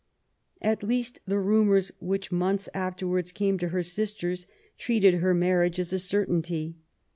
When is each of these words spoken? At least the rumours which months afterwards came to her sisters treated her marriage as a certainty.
At 0.63 0.81
least 0.81 1.19
the 1.27 1.37
rumours 1.37 1.91
which 1.99 2.31
months 2.31 2.67
afterwards 2.73 3.31
came 3.31 3.59
to 3.59 3.67
her 3.67 3.83
sisters 3.83 4.47
treated 4.79 5.13
her 5.19 5.35
marriage 5.35 5.79
as 5.79 5.93
a 5.93 5.99
certainty. 5.99 6.79